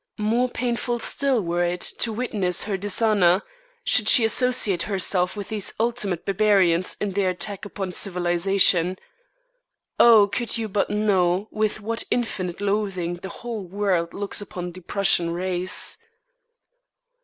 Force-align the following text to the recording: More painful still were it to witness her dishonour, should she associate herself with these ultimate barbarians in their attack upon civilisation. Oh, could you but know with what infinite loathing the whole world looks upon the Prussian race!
More 0.17 0.49
painful 0.49 0.97
still 0.97 1.43
were 1.43 1.63
it 1.63 1.81
to 1.99 2.11
witness 2.11 2.63
her 2.63 2.75
dishonour, 2.75 3.43
should 3.83 4.09
she 4.09 4.25
associate 4.25 4.81
herself 4.81 5.37
with 5.37 5.49
these 5.49 5.75
ultimate 5.79 6.25
barbarians 6.25 6.97
in 6.99 7.11
their 7.11 7.29
attack 7.29 7.65
upon 7.65 7.91
civilisation. 7.93 8.97
Oh, 9.99 10.27
could 10.27 10.57
you 10.57 10.67
but 10.67 10.89
know 10.89 11.49
with 11.51 11.81
what 11.81 12.03
infinite 12.09 12.59
loathing 12.61 13.17
the 13.17 13.29
whole 13.29 13.61
world 13.61 14.15
looks 14.15 14.41
upon 14.41 14.71
the 14.71 14.81
Prussian 14.81 15.29
race! 15.33 15.99